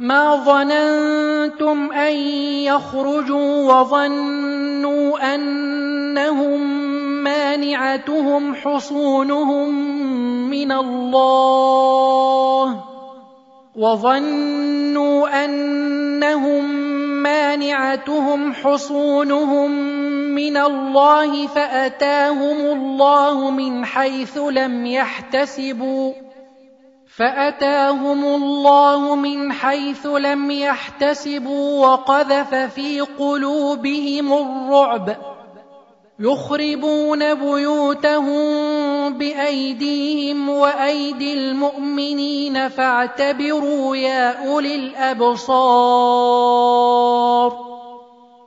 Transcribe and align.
ما 0.00 0.36
ظننتم 0.36 1.92
أن 1.92 2.12
يخرجوا 2.64 3.72
وظنوا 3.72 5.34
أنهم 5.34 6.60
مانعتهم 7.22 8.54
حصونهم 8.54 9.74
من 10.50 10.72
الله 10.72 12.84
وظنوا 13.76 15.44
أنهم 15.44 16.64
مانعتهم 17.22 18.52
حصونهم 18.52 19.70
من 20.34 20.56
الله 20.56 21.46
فأتاهم 21.46 22.56
الله 22.56 23.50
من 23.50 23.84
حيث 23.84 24.38
لم 24.38 24.86
يحتسبوا 24.86 26.12
فأتاهم 27.16 28.24
الله 28.24 29.14
من 29.14 29.52
حيث 29.52 30.06
لم 30.06 30.50
يحتسبوا 30.50 31.86
وقذف 31.86 32.54
في 32.54 33.00
قلوبهم 33.00 34.32
الرعب. 34.32 35.16
يخربون 36.20 37.34
بيوتهم 37.34 38.42
بأيديهم 39.18 40.48
وأيدي 40.48 41.34
المؤمنين 41.34 42.68
فاعتبروا 42.68 43.96
يا 43.96 44.48
أولي 44.48 44.74
الأبصار. 44.74 46.79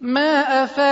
ما 0.00 0.64
افاء 0.64 0.86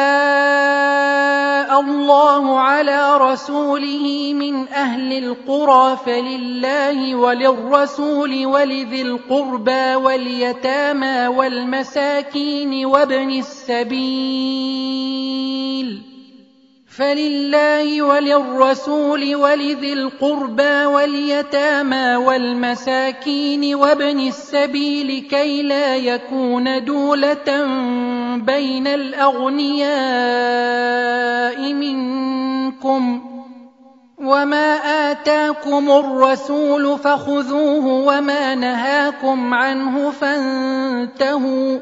الله 1.80 2.60
على 2.60 3.16
رسوله 3.18 4.32
من 4.34 4.68
أهل 4.68 5.24
القرى 5.24 5.96
فلله 6.06 7.14
وللرسول 7.14 8.46
ولذي 8.46 9.02
القربى 9.02 9.94
واليتامى 9.94 11.26
والمساكين 11.26 12.86
وابن 12.86 13.30
السبيل 13.30 14.94
فلله 16.96 18.02
وللرسول 18.02 19.34
ولذي 19.34 19.92
القربى 19.92 20.84
واليتامى 20.84 22.16
والمساكين 22.16 23.74
وابن 23.74 24.20
السبيل 24.20 25.28
كي 25.30 25.62
لا 25.62 25.96
يكون 25.96 26.84
دوله 26.84 27.64
بين 28.40 28.86
الأغنياء 28.86 29.94
منكم 31.72 33.30
وما 34.18 34.74
آتاكم 35.10 35.90
الرسول 35.90 36.98
فخذوه 36.98 37.86
وما 37.86 38.54
نهاكم 38.54 39.54
عنه 39.54 40.10
فانتهوا 40.10 41.78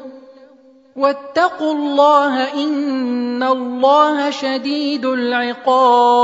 واتقوا 0.95 1.73
الله 1.73 2.53
إن 2.53 3.43
الله 3.43 4.29
شديد 4.29 5.05
العقاب 5.05 6.23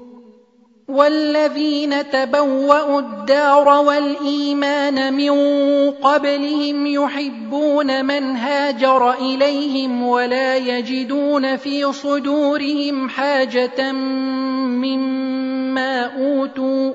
والذين 0.91 2.09
تبوأوا 2.09 2.99
الدار 2.99 3.67
والإيمان 3.67 5.13
من 5.13 5.31
قبلهم 5.91 6.87
يحبون 6.87 8.05
من 8.05 8.35
هاجر 8.35 9.13
إليهم 9.13 10.03
ولا 10.03 10.57
يجدون 10.57 11.57
في 11.57 11.93
صدورهم 11.93 13.09
حاجة 13.09 13.91
مما 14.81 16.05
أوتوا 16.05 16.93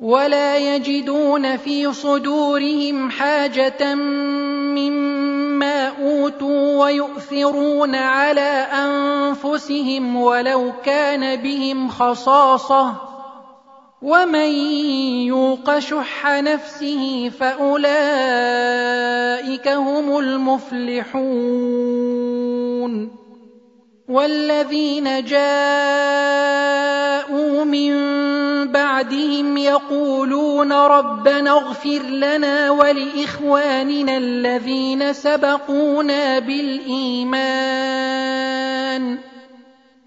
ولا 0.00 0.56
يجدون 0.56 1.56
في 1.56 1.92
صدورهم 1.92 3.10
حاجة 3.10 3.94
مما 3.94 5.19
ويؤثرون 6.80 7.94
على 7.94 8.66
أنفسهم 8.72 10.16
ولو 10.16 10.72
كان 10.84 11.42
بهم 11.42 11.88
خصاصة 11.88 12.94
ومن 14.02 14.50
يوق 15.26 15.78
شح 15.78 16.26
نفسه 16.26 17.30
فأولئك 17.40 18.00
هم 19.68 20.18
المفلحون 20.18 21.50
والذين 24.10 25.24
جاءوا 25.24 25.40
من 27.64 27.92
بعدهم 28.72 29.56
يقولون 29.56 30.72
ربنا 30.72 31.50
اغفر 31.50 32.02
لنا 32.02 32.70
ولإخواننا 32.70 34.16
الذين 34.16 35.12
سبقونا 35.12 36.38
بالإيمان. 36.38 37.70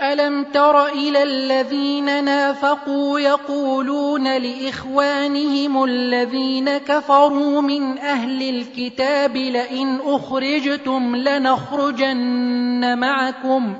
ألم 0.00 0.44
تر 0.44 0.86
إلى 0.86 1.22
الذين 1.22 2.24
نافقوا 2.24 3.20
يقولون 3.20 4.36
لإخوانهم 4.36 5.84
الذين 5.84 6.78
كفروا 6.78 7.60
من 7.60 7.98
أهل 7.98 8.48
الكتاب 8.48 9.36
لئن 9.36 9.98
أخرجتم 10.04 11.16
لنخرجن 11.16 12.98
معكم 12.98 13.76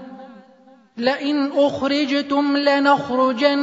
لئن 0.97 1.51
أخرجتم 1.55 2.57
لنخرجن 2.57 3.59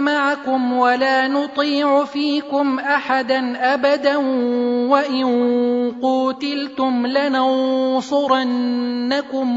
معكم 0.00 0.72
ولا 0.72 1.28
نطيع 1.28 2.04
فيكم 2.04 2.78
أحدا 2.78 3.74
أبدا 3.74 4.16
وإن 4.88 5.26
قوتلتم 6.02 7.06
لننصرنكم 7.06 7.98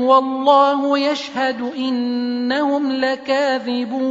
والله 0.02 1.00
يشهد 1.00 1.62
انهم 1.78 2.92
لكاذبون. 2.92 4.02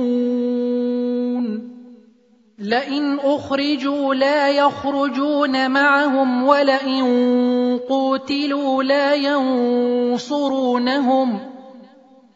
لئن 2.58 3.18
اخرجوا 3.20 4.14
لا 4.14 4.48
يخرجون 4.48 5.70
معهم 5.70 6.42
ولئن 6.42 7.78
قوتلوا 7.88 8.82
لا 8.82 9.14
ينصرونهم. 9.14 10.70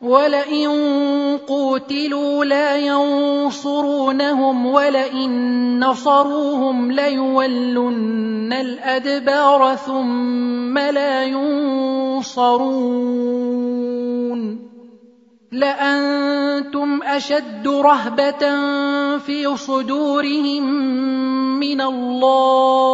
ولئن 0.05 0.69
قوتلوا 1.49 2.45
لا 2.45 2.77
ينصرونهم 2.77 4.67
ولئن 4.67 5.31
نصروهم 5.85 6.93
ليولن 6.93 8.53
الأدبار 8.53 9.77
ثم 9.77 10.79
لا 10.79 11.23
ينصرون. 11.25 12.65
لأنتم 15.53 17.03
أشد 17.03 17.69
رهبة 17.69 18.45
في 19.19 19.57
صدورهم 19.57 20.65
من 21.61 21.81
الله. 21.81 22.94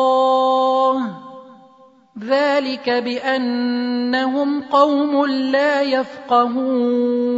ذلك 2.30 2.90
بأنهم 2.90 4.60
قوم 4.60 5.26
لا 5.26 5.82
يفقهون. 5.82 7.30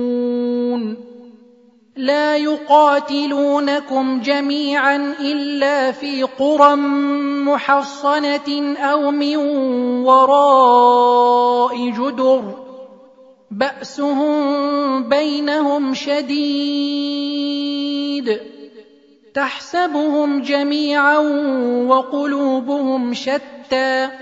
لا 1.97 2.37
يقاتلونكم 2.37 4.21
جميعا 4.21 5.15
إلا 5.21 5.93
في 5.93 6.23
قرى 6.23 6.77
محصنة 7.45 8.77
أو 8.77 9.11
من 9.11 9.37
وراء 10.07 11.91
جدر. 11.91 12.43
بأسهم 13.51 15.09
بينهم 15.09 15.95
شديد. 15.95 17.03
تحسبهم 19.35 20.43
جميعا 20.43 21.19
وقلوبهم 21.89 23.15
شتى. 23.15 24.22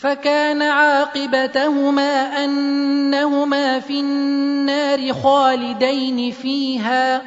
فكان 0.00 0.62
عاقبتهما 0.62 2.44
أنهما 2.44 3.80
في 3.80 4.00
النار 4.00 5.12
خالدين 5.12 6.30
فيها 6.30 7.22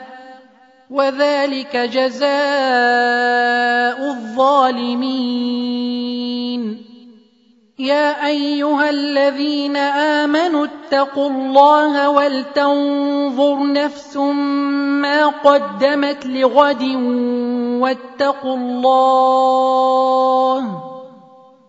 وذلك 0.90 1.78
جزاء 1.78 2.30
الظالمين. 4.10 5.34
يا 7.80 8.28
أيها 8.28 8.90
الذين 8.90 9.78
آمنوا 9.78 10.66
اتقوا 10.66 11.30
الله 11.30 12.10
ولتنظر 12.10 13.74
نفس 13.74 14.18
ما 14.18 15.28
قدمت 15.28 16.25
لغد 16.25 16.84
واتقوا 17.81 18.56
الله. 18.56 20.14